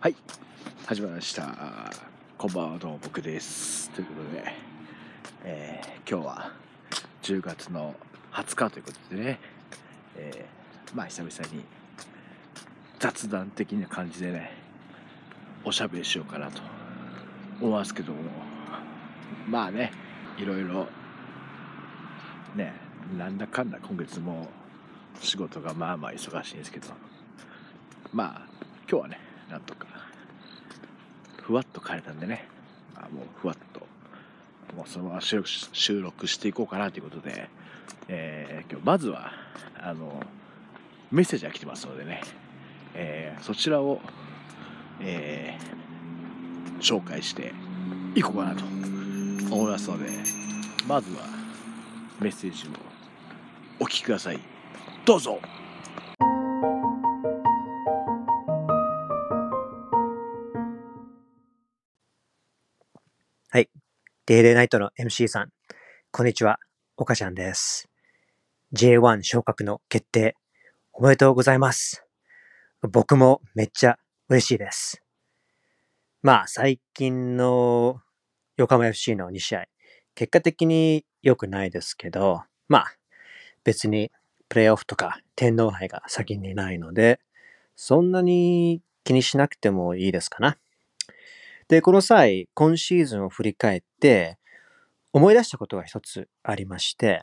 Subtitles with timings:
[0.00, 0.14] はい。
[0.86, 1.90] 始まりました。
[2.38, 3.90] こんばんはどうも僕です。
[3.90, 4.52] ということで、
[5.42, 6.52] えー、今日は
[7.24, 7.96] 10月の
[8.32, 9.40] 20日ということでね、
[10.16, 11.64] えー、まあ久々に
[13.00, 14.52] 雑談的な感じでね
[15.64, 16.62] おしゃべりしようかなと
[17.60, 18.18] 思いますけども
[19.48, 19.90] まあね
[20.38, 20.86] いろいろ
[22.54, 22.72] ね
[23.18, 24.46] なんだかんだ今月も
[25.20, 26.86] 仕事がまあまあ忙しいんですけど
[28.12, 28.46] まあ
[28.88, 29.18] 今日はね
[29.50, 29.87] なんとか
[31.48, 32.46] ふわっと変えたんでね、
[32.94, 33.80] あ、もうふわっと。
[34.76, 37.48] もうそのまま収録収録していこうかなということで、
[38.08, 39.32] えー、今日まずは
[39.80, 40.22] あの
[41.10, 42.20] メッセージが来てますのでね、
[42.94, 43.98] えー、そちらを、
[45.00, 47.54] えー、紹介して
[48.14, 48.64] いこうかなと
[49.50, 50.48] 思いますので。
[50.88, 51.20] まずは
[52.18, 52.70] メッセージを
[53.78, 54.40] お聞きください。
[55.04, 55.38] どうぞ。
[64.28, 65.48] デイデイナイトの MC さん、
[66.10, 66.58] こんにちは、
[66.98, 67.88] 岡ちゃんです。
[68.74, 70.36] J1 昇格の決定、
[70.92, 72.04] おめでとうございます。
[72.82, 73.96] 僕もめっちゃ
[74.28, 75.02] 嬉しいです。
[76.20, 78.02] まあ、最近の
[78.58, 79.64] 横浜 FC の2試合、
[80.14, 82.86] 結果的に良くないですけど、まあ、
[83.64, 84.12] 別に
[84.50, 87.18] プレイオフとか天皇杯が先にないので、
[87.76, 90.58] そんなに気にしなくてもいいですかな。
[91.68, 94.38] で、この際、今シーズンを振り返って、
[95.12, 97.22] 思い出したことが一つありまして、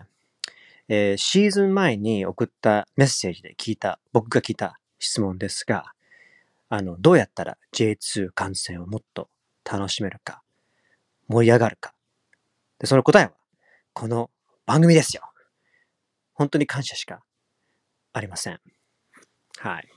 [0.88, 5.86] えー、シーズン前に送ったメッセージで聞いた、僕が聞いた質問ですが、
[6.70, 9.30] あの、どうやったら J2 観戦をもっと
[9.64, 10.44] 楽しめるか、
[11.28, 11.96] 盛り上がるか。
[12.78, 13.32] で、その答えは、
[13.94, 14.30] この
[14.68, 15.24] 番組ですよ。
[16.34, 17.24] 本当に感謝しか
[18.14, 18.60] ありません。
[19.58, 19.90] はい。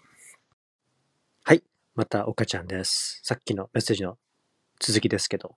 [1.44, 1.62] はい。
[1.94, 3.20] また、岡ちゃんです。
[3.24, 4.16] さっきのメッセージの
[4.80, 5.56] 続きですけど、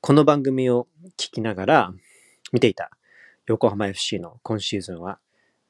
[0.00, 1.94] この番組を聞きながら
[2.52, 2.90] 見ていた
[3.46, 5.18] 横浜 FC の今シーズンは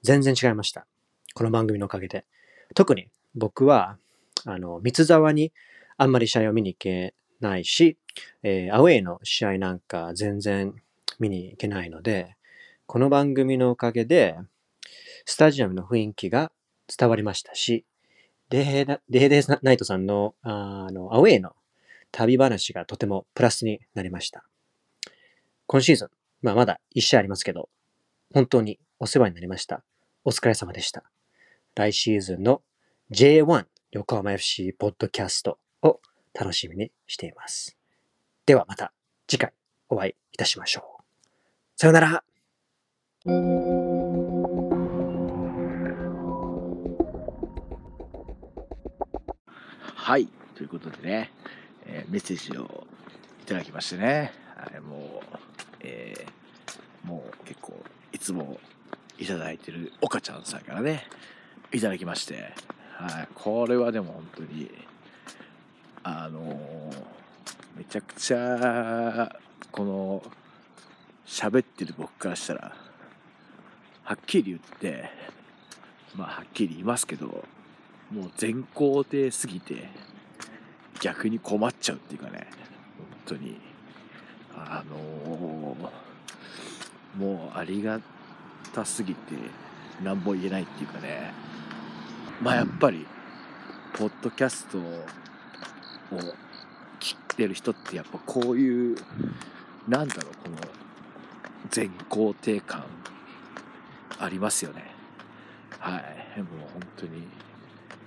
[0.02, 0.86] 全然違いました。
[1.34, 2.24] この番組のおかげで。
[2.74, 3.98] 特に僕は、
[4.46, 5.52] あの、三沢に
[5.98, 7.98] あんまり試合を見に行けないし、
[8.42, 10.74] えー、アウェイの試合なんか全然
[11.18, 12.36] 見に行けないので、
[12.86, 14.36] この番組のおかげで、
[15.26, 16.50] スタジアムの雰囲気が
[16.98, 17.84] 伝わりましたし、
[18.48, 21.52] デーデーナイトさんのあのアウェイの
[22.12, 24.44] 旅話がとてもプラスになりました。
[25.66, 26.08] 今シーズン、
[26.42, 27.68] まあまだ1試合ありますけど、
[28.32, 29.82] 本当にお世話になりました。
[30.24, 31.04] お疲れ様でした。
[31.74, 32.62] 来シーズンの
[33.12, 36.00] J1 横浜 FC ポッドキャストを
[36.34, 37.76] 楽しみにしています。
[38.46, 38.92] ではまた
[39.26, 39.52] 次回
[39.88, 41.02] お会いいたしましょう。
[41.76, 42.24] さよなら
[49.94, 51.30] はい、ということでね、
[51.92, 52.86] えー、メッセージを
[53.42, 55.36] いただきましてね、はい、もう、
[55.80, 57.74] えー、もう結構
[58.12, 58.60] いつも
[59.18, 61.04] いただいてる岡ちゃんさんからね
[61.72, 62.52] いただきまして、
[62.94, 64.70] はい、これはでも本当に
[66.02, 66.40] あの、
[67.76, 69.36] めちゃくちゃ
[69.70, 70.22] この
[71.26, 72.72] 喋ってる僕からしたら
[74.04, 75.10] はっきり言って
[76.14, 77.44] まあはっきり言いますけど
[78.10, 79.88] もう全肯定すぎて
[81.00, 82.46] 逆に困っちゃうっていうかね。
[82.98, 83.58] 本当に。
[84.54, 88.00] あのー、もうありが
[88.74, 89.34] たすぎて
[90.02, 91.32] 何も言えないっていうかね。
[92.42, 93.06] まあやっぱり
[93.94, 94.82] ポッドキャストを
[96.98, 98.96] 聞いてる人ってやっぱこういう
[99.88, 100.56] なんだろうこの
[101.70, 102.84] 全肯定感
[104.18, 104.84] ありますよね。
[105.78, 105.98] は
[106.36, 106.40] い。
[106.40, 107.26] もう本当に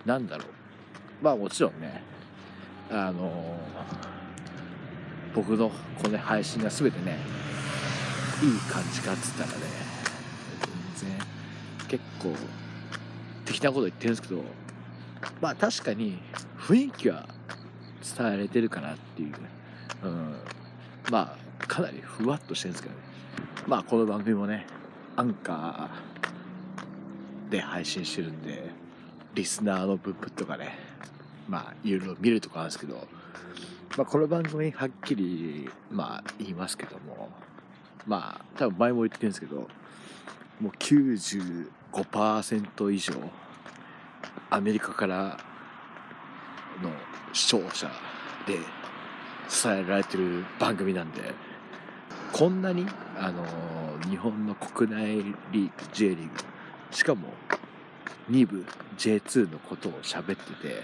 [0.05, 0.47] なんだろう。
[1.23, 2.12] まあもちろんね
[2.95, 3.57] あの
[5.33, 7.17] 僕のこの配信が全てね
[8.43, 9.53] いい感じかっつったらね
[10.95, 11.19] 全然
[11.87, 12.35] 結構
[13.45, 14.43] 適当なこと言ってるんですけど
[15.41, 16.19] まあ確かに
[16.59, 17.27] 雰囲気は
[18.15, 19.33] 伝えられてるかなっていう、
[20.03, 20.35] うん、
[21.09, 23.01] まあかなりふわっとしてるんですけどね。
[23.65, 24.68] まあこの番組もね
[25.15, 28.69] アンカーで配信してるんで
[29.33, 30.93] リスナーの分布とかね
[31.48, 33.07] まあいろいろ見るとこあるんですけど、
[33.98, 37.30] まあ、この番組はっきりまあ言いますけども
[38.06, 39.68] まあ多分前も言ってるんですけど
[40.60, 43.13] もう95%以上
[44.50, 45.40] アメリカから
[46.81, 46.92] の
[47.34, 47.88] 視聴者
[48.48, 48.57] で
[49.50, 51.34] 伝えられてる番組なんで
[52.31, 52.86] こんなに
[53.18, 53.45] あの
[54.10, 56.30] 日本の国内リーグ J リーグ
[56.92, 57.30] しかも
[58.30, 58.66] 2部
[58.98, 60.84] J2 のことを喋ってて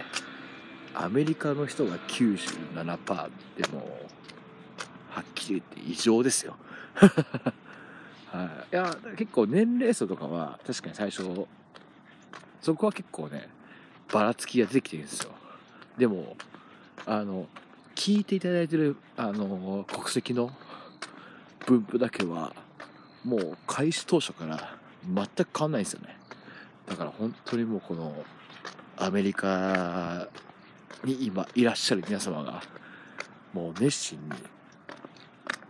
[0.94, 3.84] アメリカの人が97%ってもう
[5.10, 6.56] はっきり言って異常ですよ。
[8.32, 11.48] はい、いや結構年齢層とかは確かに最初
[12.62, 13.50] そこは結構ね
[14.12, 15.32] ばらつきが出てきてるんですよ。
[15.98, 16.36] でも
[17.06, 17.48] あの
[17.96, 20.52] 聞いていただいてるあの国籍の
[21.66, 22.54] 分布だけは
[23.24, 26.16] もう開始当初から全く変わんないんですよね
[26.88, 28.26] だから本当にもうこの
[28.98, 30.28] アメリカ
[31.04, 32.62] に今いらっしゃる皆様が
[33.54, 34.30] もう熱心に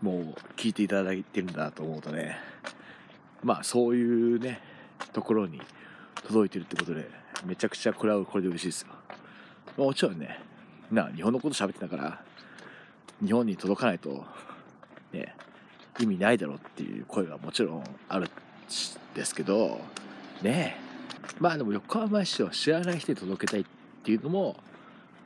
[0.01, 2.37] もう聞いていただいてるんだと思うとね
[3.43, 4.61] まあそういうね
[5.13, 5.61] ところに
[6.27, 7.09] 届いてるってことで
[7.45, 8.89] めちゃくちゃこれはこれで嬉しいですよ。
[9.77, 10.39] もちろんね
[10.91, 12.21] な日本のこと喋ってたから
[13.25, 14.25] 日本に届かないと
[15.13, 15.35] ね
[15.99, 18.29] 意味ないだろうっていう声はもちろんあるん
[19.15, 19.79] ですけど
[20.41, 20.77] ね
[21.39, 23.65] まあでも横浜市を知らない人に届けたいっ
[24.03, 24.57] ていうのも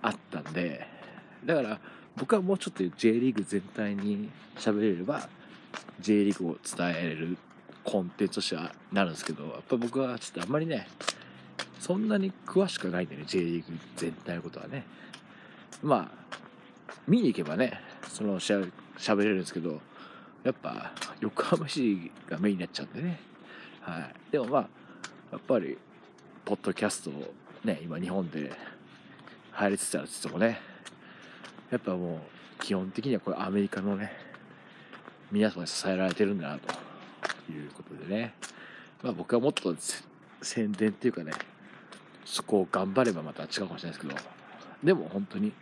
[0.03, 0.85] あったんで
[1.43, 1.79] だから
[2.15, 5.27] 僕はもうちょっと J リーグ全体に喋れれば
[5.99, 7.37] J リーグを伝えれる
[7.83, 10.87] コンテンツとしてはなるんですけどやっぱ僕はちょっとあんまりね
[11.79, 14.85] そんなに詳しくないんでね J リーグ全体のことはね。
[15.81, 16.23] まあ
[17.07, 18.61] 見に行けばねそのしゃ
[18.97, 19.81] 喋れるんですけど
[20.43, 23.19] やっぱ横浜市がメインになっちゃうんでね。
[23.81, 24.31] はい。
[24.31, 24.69] でもまあ
[25.31, 25.77] やっぱり
[26.45, 27.33] ポッドキャストを
[27.65, 28.51] ね今日本で
[29.53, 30.59] 入りつつあるつってもね。
[31.71, 34.11] やっぱもう基本的にはこれアメリカのね
[35.31, 38.33] 皆様に支えられてるんだなということでね。
[39.01, 39.75] まあ僕はもっと
[40.41, 41.31] 宣伝っていうかね
[42.25, 44.15] そこを頑張ればまた違うかもしれないですけど。
[44.83, 45.53] でも本当に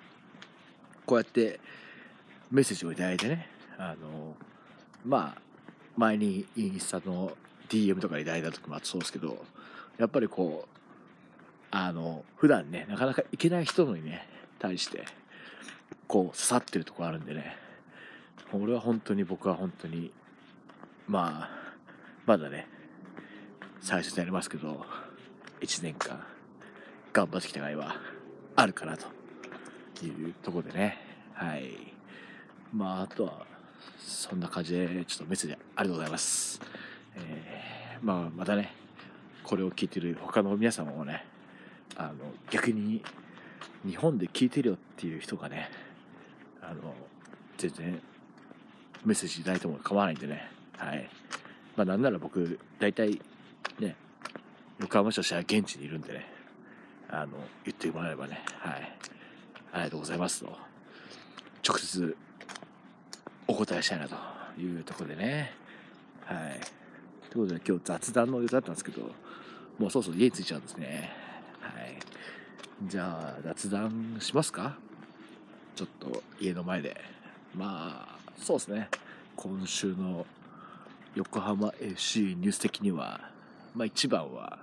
[1.06, 1.60] こうやって
[2.50, 3.48] メッセージをいただいてね
[3.78, 4.36] あの
[5.06, 5.42] まあ
[5.96, 7.32] 前にインスタの
[7.70, 9.44] DM とかいただいた時もそうですけど
[9.98, 10.81] やっぱりこう
[11.72, 14.28] あの普段ねなかなか行けない人にね
[14.60, 15.06] 対して
[16.08, 17.56] こう刺さってるとこあるんでね。
[18.54, 20.12] 俺は本当に僕は本当に
[21.08, 21.50] まあ
[22.26, 22.68] まだね
[23.80, 24.86] 最初になりますけど
[25.62, 26.22] 1年間
[27.14, 27.96] 頑張ってきた甲斐は
[28.58, 29.08] あるかなと
[30.06, 30.98] いうとこでね。
[31.34, 31.92] はい。
[32.74, 33.46] まああとは
[34.00, 36.62] そんな感じでちょっとメッセージありがとうございます、
[37.16, 38.74] えー、まあまたね
[39.44, 41.26] これを聞いてる他の皆様もね
[42.02, 42.14] あの
[42.50, 43.04] 逆に
[43.86, 45.70] 日本で聞いてるよっていう人がね
[46.60, 46.96] あの
[47.60, 48.02] 全然
[49.06, 50.50] メッセージいただいても構わないんでね。
[50.78, 51.08] はい。
[51.76, 53.22] まあなんなら僕大体
[53.80, 53.96] ね
[54.80, 56.26] 横浜市としては現地にいるんでね。
[57.10, 57.34] あの
[57.66, 58.44] 言ってもらえればね。
[58.60, 58.98] はい。
[59.74, 60.58] ありがとうございますと。
[61.68, 62.18] 直接
[63.48, 64.16] お答えしたいなと
[64.60, 65.52] いうところでね。
[66.26, 66.60] はい。
[67.30, 69.04] ということで今日雑談の予定だったんですけど
[69.78, 71.21] もうそろそろ家に着いちゃうんですね。
[72.88, 74.78] じゃあ雑談しますか？
[75.76, 77.00] ちょっと家の前で。
[77.56, 78.90] まあそうですね。
[79.36, 80.26] 今週の
[81.16, 83.30] 横浜 FC ニュース的には
[83.76, 84.60] まあ一番は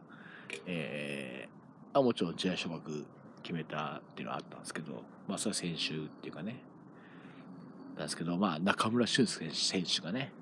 [0.66, 3.04] えー、あもちろん試合所枠
[3.42, 6.60] 決めたっていうのはあったんですけど、まあ、それは先週っていうかね、
[7.96, 10.32] なんですけど、まあ、中村俊輔選手がね、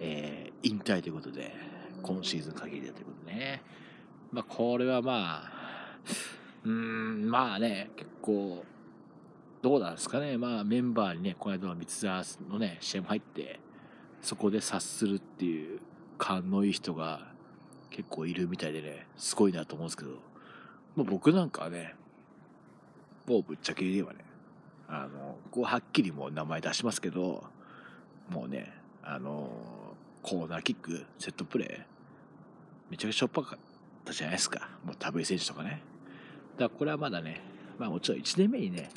[0.00, 1.54] えー、引退ということで、
[2.02, 3.62] 今シーズン限りだということでね、
[4.32, 5.52] まあ、これはまあ、
[6.64, 8.64] うん、まあね、結構、
[9.62, 13.60] どうなんですかね、まあ、メンバーにね、この間の三沢のね、試合も入って、
[14.22, 15.80] そこで察するっていう
[16.18, 17.32] 勘のいい人が
[17.90, 20.10] 結構いるみたいでね、すごいなと思うんですけど、
[20.96, 21.94] まあ、僕なんかはね、
[23.26, 24.24] もうぶっちゃけ言えばね、
[24.88, 27.44] あの、こうはっきりもう名前出しますけど、
[28.28, 29.50] もうね、あの、
[30.22, 33.58] コーナーキック、セットプレー、めちゃくちゃしょっぱかっ
[34.04, 34.68] たじゃないですか。
[34.84, 35.82] もう田部井選手とかね。
[36.56, 37.40] だからこれはまだね、
[37.78, 38.90] まあもちろん1年目にね、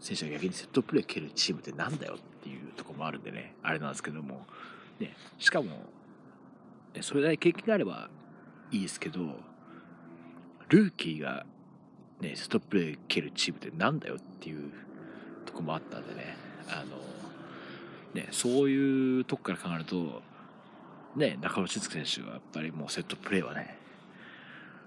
[0.00, 4.46] 選手が逆にセットプレー蹴るチームってなんだよっていうとこもあるんでね、あれなんですけども、
[5.00, 5.68] ね、しかも、
[6.94, 8.08] ね、それだけ経験があれば
[8.70, 9.20] いいですけど、
[10.68, 11.46] ルーキーが
[12.20, 14.70] ね、ストップで蹴るチームってなんだよっていう
[15.44, 16.36] とこもあったんでね、
[16.68, 16.96] あの、
[18.14, 20.22] ね、そういうとこから考えると、
[21.14, 23.78] ね、中野俊介選手はやっぱりもうセットプレーはね、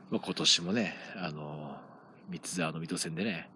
[0.10, 1.78] まあ、今年もね、あの、
[2.30, 3.50] 三沢の水戸戦でね、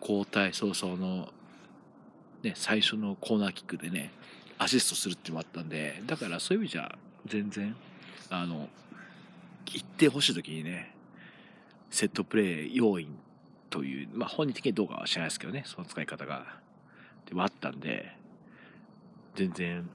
[0.00, 1.28] 交代早々の、
[2.42, 4.10] ね、最初のコーナーキックでね、
[4.58, 7.76] アシストするっていうのもあったんで、だからそういう意味じゃ全然、
[8.30, 8.68] あの、
[9.66, 10.94] 行ってほしい時にね、
[11.90, 13.08] セットプレー要因
[13.68, 16.58] という、まあ、本人的にどうかは知らないですけどねその使い方が。
[17.26, 18.12] でもあったんで
[19.36, 19.88] 全然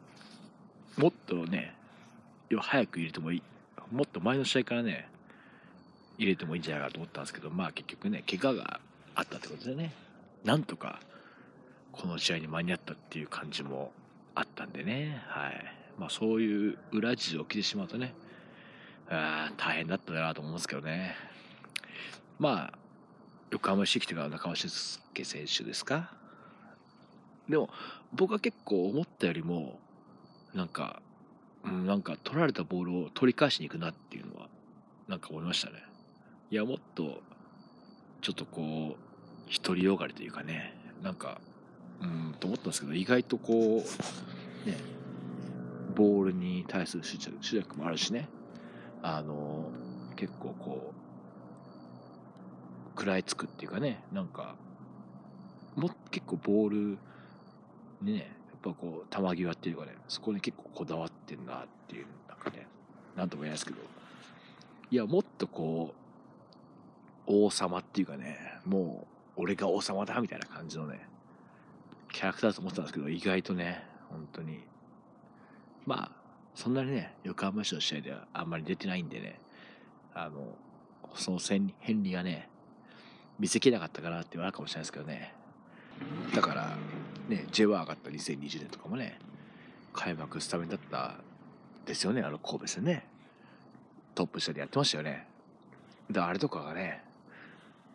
[0.98, 1.76] もっとね
[2.58, 3.44] 早く入れてもいい。
[3.92, 5.10] もっと前の試合からね
[6.18, 8.80] 入れてもいいんじゃないかと思ったんですけど、まあ結局ね、怪我が
[9.16, 9.94] あったってことでね、
[10.44, 11.00] なんとか
[11.92, 13.92] この試合に間に合ったっていう感じも
[14.34, 15.66] あったんでね、はい。
[15.98, 18.14] まあそういう裏事情を聞いてしまうとね、
[19.10, 21.16] あ大変だったなと思うんですけどね。
[22.38, 22.78] まあ、
[23.52, 26.12] 横浜市来てから中村俊輔選手ですか
[27.48, 27.70] でも
[28.14, 29.80] 僕は結構思ったよりも
[30.54, 31.02] なんか、
[31.64, 34.50] うん、なんか取られたボールを取り返しに行くなっていうのは
[35.08, 35.84] なんか思いましたね
[36.56, 37.22] いやもっと
[38.22, 41.42] ちょっとこう独りよがりというかねなんか
[42.02, 43.84] うんと思ったんですけど意外とこ
[44.66, 44.78] うね
[45.96, 48.30] ボールに対する執着執着もあるしね。
[49.02, 49.70] あの
[50.16, 50.94] 結構こ
[52.96, 54.56] う食らいつくっていうかねなんか
[55.76, 56.98] も結構ボール
[58.02, 62.66] にねやっぱこう球際っていうかねそこに結構こだわってんなっていうなんかね
[63.18, 63.78] なんとも言えないですけど。
[64.90, 66.05] いやもっとこう
[67.28, 71.08] 王様っていうかねもう俺が王様だみたいな感じのね
[72.12, 74.60] キャラクターだと思ってたんですけど意外とね本当に。
[75.86, 76.12] まあ
[76.56, 79.40] そんなにね横浜市の試合ではあんまり出てないんでね
[80.14, 80.56] あの
[81.14, 81.40] その
[81.80, 82.50] 変理がね
[83.38, 85.34] 見せきれなかったかなって言われるかもしれないですけどね。
[86.34, 86.78] だから
[87.28, 89.20] ね J1 上がった2020年とかもね
[89.94, 91.16] 開幕スタメンだった
[91.86, 93.06] ですよねあの神戸戦ね。
[94.16, 95.28] トップ下でやってましたよね。
[96.10, 97.04] であれとかがね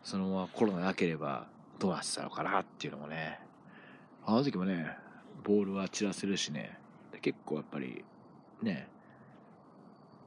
[0.03, 1.47] そのままコロナなければ
[1.79, 3.41] どうなってたのかなっていうのもね。
[4.27, 4.97] あの時もね
[5.45, 6.79] ボールは散らせるしね。
[7.23, 8.05] 結構やっぱり
[8.63, 8.89] ね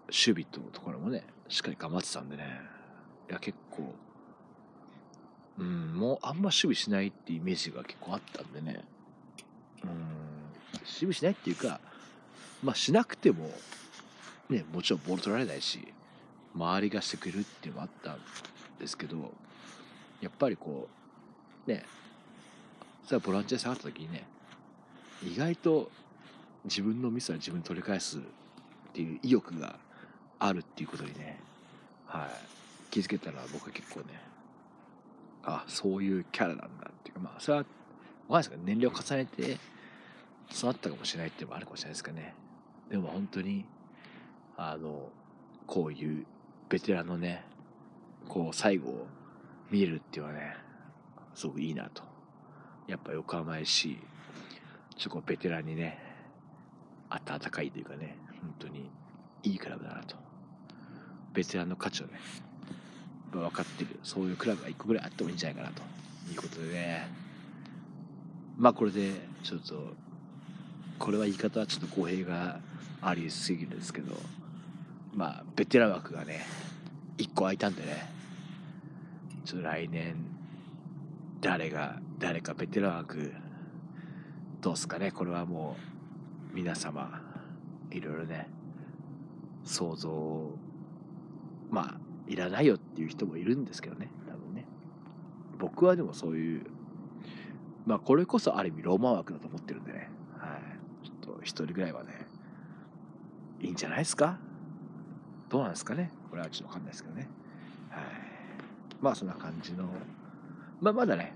[0.07, 2.61] 守備とところもねしっかり頑張ってたんでね。
[3.29, 3.93] いや結構
[5.59, 8.83] うんもうあんま守備しないっていうイメージが結構あったんでね。
[9.83, 11.79] うん守備しないっていうか
[12.61, 13.49] まあしなくても
[14.49, 15.87] ねもちろんボール取られないし
[16.55, 18.17] 周りがしてくれるっていうのもあった
[18.79, 19.31] ですけど
[20.21, 20.87] やっぱりこ
[21.67, 21.83] うね
[23.05, 24.25] それはボランティア下がった時にね
[25.23, 25.91] 意外と
[26.65, 28.21] 自分のミスは自分に取り返すっ
[28.93, 29.75] ていう意欲が
[30.39, 31.39] あるっていうことにね、
[32.05, 32.29] はい、
[32.91, 34.05] 気づけたら僕は結構ね
[35.43, 36.69] あそういうキャラなんだっ
[37.03, 37.69] ていうかまあそれはわか
[38.29, 39.57] んないですけど年齢を重ねて
[40.53, 42.33] 育ったかもしれないっていうのもあるかもしれないですけどね。
[42.89, 43.65] でも本当に
[44.55, 45.09] あの
[45.65, 46.25] こういう
[46.69, 47.43] ベテランのね
[48.27, 49.07] こう最後を
[49.71, 50.55] 見えるっていうのはね
[51.35, 52.03] すごくいいなと。
[52.87, 53.97] やっぱ横浜 FC
[54.97, 55.97] ちょっとベテランにね
[57.09, 58.89] 温かいというかね本当に
[59.43, 60.15] いいクラブだなと。
[61.33, 62.19] ベテランの価値をね
[63.31, 63.99] 分かってる。
[64.03, 65.81] そういうクラブが1個ぐらいあってもいいんじゃないかなと。
[66.31, 67.07] いうことでね。
[68.57, 69.11] まあこれで
[69.43, 69.93] ちょっと
[70.99, 72.59] これは言い方はちょっと公平が
[73.01, 74.15] ありすぎるんですけど
[75.13, 76.45] まあベテラン枠がね
[77.17, 78.12] 1個空いたんでね
[79.45, 80.15] ちょ来年
[81.41, 83.33] 誰が誰かベテラン枠
[84.61, 85.11] どうすかね。
[85.11, 85.75] これはも
[86.51, 87.21] う皆様
[87.91, 88.47] いろいろね
[89.65, 90.49] 想像
[91.69, 91.97] まあ
[92.27, 94.09] いらないよっていう人もいるんですけどね。
[94.27, 94.65] 多分ね。
[95.59, 96.65] 僕はでもそういう
[97.85, 100.09] まあこれこそある意味ローマ枠だと思ってるんでね。
[100.37, 100.57] は
[101.03, 101.05] い。
[101.05, 102.27] ちょっと一人ぐらいはね
[103.59, 104.39] いいんじゃないですか？
[105.49, 106.11] どうなんですかね？
[106.29, 107.27] これはちょっとわかんないですけどね。
[109.03, 109.83] まあそんな感じの
[110.79, 111.33] まあまだね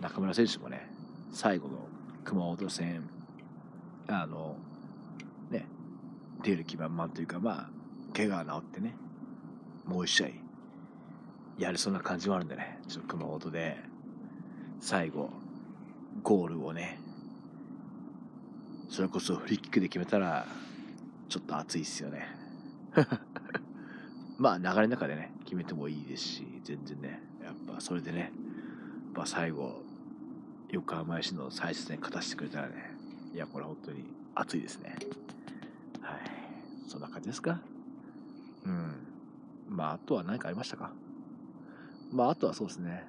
[0.00, 0.88] 中村選手もね
[1.32, 1.88] 最後の
[2.24, 3.02] 熊本戦
[4.06, 4.54] あの
[5.50, 5.66] ね
[6.44, 7.70] 出る気満々というかまあ
[8.16, 8.94] 怪我が治ってね
[9.84, 10.28] もう一試合
[11.58, 13.76] やれそうな感じもあるんでねちょっと熊本で
[14.80, 15.30] 最後
[16.22, 17.00] ゴールをね
[18.88, 20.46] それこそフリーキックで決めたら
[21.28, 22.26] ちょっと熱いっすよね。
[24.38, 26.49] まあ流れの中でね決めてもいいですし。
[26.64, 28.30] 全然ねやっぱそれでねやっ
[29.14, 29.82] ぱ最後
[30.70, 32.74] 横浜市の最終戦勝たせてくれたらね
[33.34, 34.96] いやこれ本当に熱いですね。
[36.00, 36.20] はい。
[36.88, 37.60] そんな感じですか？
[38.64, 38.94] うん。
[39.68, 40.92] まあ、あとは何かありましたか？
[42.12, 43.04] まあ、あとはそうですね、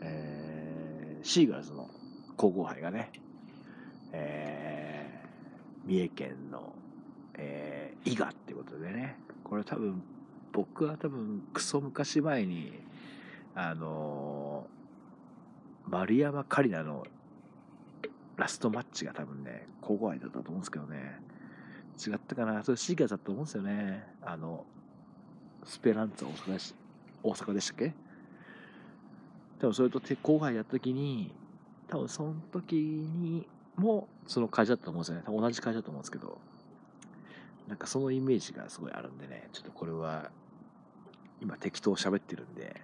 [0.00, 1.88] えー、シーガルズの
[2.36, 3.12] 皇后杯がね、
[4.12, 6.74] えー、三重県の、
[7.34, 10.02] えー、伊賀ってことでね、これ多分、
[10.54, 12.80] 僕は多分、クソ昔前に、
[13.56, 17.04] あのー、丸山桂里奈の
[18.36, 21.20] ラストマッチが多分ね、皇后杯だったと思うんですけどね、
[21.98, 24.06] 違ったかな、それシーガルズだと思うんですよね。
[24.22, 24.64] あの、
[25.64, 26.74] スペランツ大阪でし
[27.24, 27.92] 大阪でしたっけ？
[29.58, 31.34] 多分それと後輩やった時に
[31.88, 35.22] 多分その時にもその会社だったと思うんですよね。
[35.26, 36.38] 多分同じ会社だと思うんですけど。
[37.66, 39.48] なんかそのイメージがすごいあるんでね。
[39.52, 40.30] ちょっとこれは
[41.44, 42.74] 今適当喋ってるんで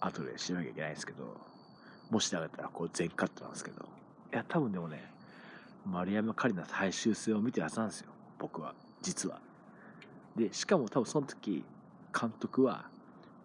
[0.00, 1.36] 後でしなきゃいけないんですけど
[2.10, 3.84] もしなかったらこう全カットなんですけど。
[4.32, 5.04] いや多分でもね
[5.86, 8.10] 丸山桂里奈最終戦を見てるはずなんですよ。
[8.38, 8.74] 僕は。
[9.02, 9.38] 実は。
[10.34, 11.62] でしかも多分その時
[12.18, 12.86] 監督は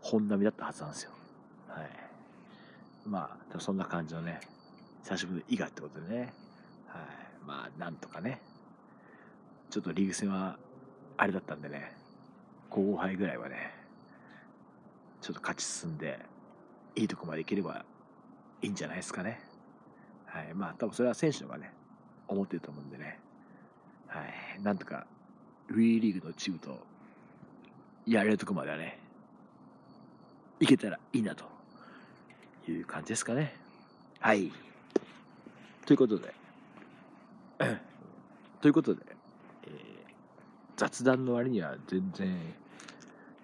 [0.01, 1.11] 本並だったはずなんですよ。
[1.67, 1.89] はい。
[3.05, 4.39] まあそんな感じのね
[5.03, 6.33] 久しぶりの伊賀ってことでね。
[6.87, 7.03] はい。
[7.45, 8.41] まあなんとかね。
[9.69, 10.57] ちょっとリーグ戦は
[11.17, 11.93] あれだったんでね。
[12.69, 13.78] 後輩ぐらいはね。
[15.21, 16.19] ちょっと勝ち進んで
[16.95, 17.85] いいとこまでいければ
[18.61, 19.39] いいんじゃないですかね。
[20.25, 20.53] はい。
[20.53, 21.73] まあ多分それは選手のがね
[22.27, 23.19] 思ってると思うんでね。
[24.07, 24.61] はい。
[24.61, 25.05] なんとか
[25.71, 26.79] WE リーグのチームと
[28.05, 28.99] やれるとこまではね
[30.59, 31.45] いけたらいいなと
[32.67, 33.55] いう感じですかね。
[34.19, 34.51] はい。
[35.85, 36.33] ということで
[38.61, 39.01] ということで、
[39.63, 39.99] えー
[40.79, 42.37] 雑談の割には全然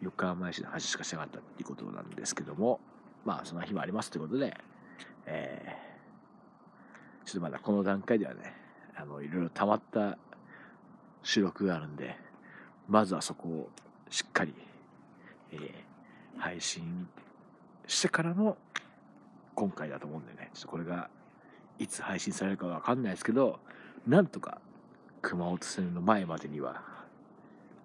[0.06, 2.80] 横浜市の話しかしなかったっていうことなんですけども
[3.26, 4.56] まあその日もありますということで、
[5.26, 5.86] えー
[7.26, 8.54] ちょっとまだこの段階ではね
[8.96, 10.16] あのいろいろ溜まった
[11.24, 12.16] 収録があるんで
[12.88, 13.70] まずはそこを
[14.12, 14.54] しっかり、
[15.52, 15.86] えー
[16.38, 17.08] 配信
[17.88, 18.58] してからの
[19.54, 21.10] 今回だと思うんでねちょっとこれが
[21.80, 23.60] いつ配信されるかわかんないですけど
[24.08, 24.60] なんとか
[25.22, 26.84] 熊本戦の前までには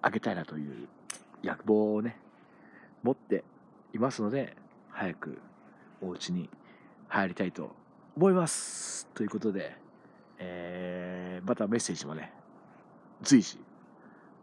[0.03, 0.89] あげたいなという
[1.43, 2.17] 野望をね
[3.03, 3.45] 持って
[3.93, 4.57] いますので
[4.91, 5.39] 早く
[6.01, 6.49] お家に
[7.09, 7.75] 入りたいと
[8.17, 9.07] 思います。
[9.15, 9.77] ということで、
[10.39, 12.33] えーまたメッセージもね
[13.23, 13.59] 随時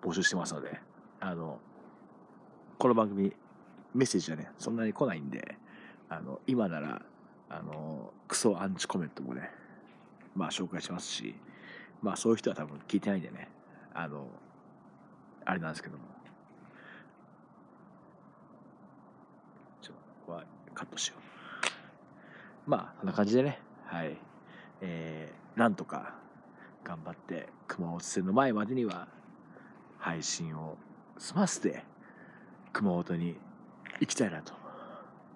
[0.01, 0.79] 募集してますので
[1.19, 1.59] あの
[2.77, 3.33] この番組
[3.93, 5.55] メッセージはねそんなに来ないんで
[6.09, 7.01] あの今なら
[7.49, 9.49] あのクソアンチコメントもね
[10.35, 11.35] まあ紹介しますし
[12.01, 13.47] まあそういう人は多分聞いてないんでね
[13.93, 14.27] あの
[15.45, 16.03] あれなんですけども
[19.81, 20.43] ちょここは
[20.77, 21.15] カットしよ
[22.67, 22.69] う。
[22.69, 23.59] まあそんな感じでね。
[23.85, 24.17] はい。
[24.81, 26.13] えー、なんとか
[26.83, 29.07] 頑張って熊本戦の前までには
[29.97, 30.77] 配信を
[31.17, 31.83] 済ませて
[32.73, 33.35] 熊本に
[33.99, 34.53] 行きたいなと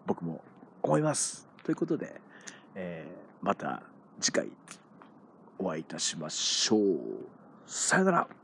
[0.06, 0.44] 僕も
[0.84, 1.50] 思います。
[1.64, 2.22] ということで、
[2.76, 3.82] えーまた
[4.20, 4.52] 次回
[5.58, 7.00] お会いいたしましょう。
[7.66, 8.41] さよなら。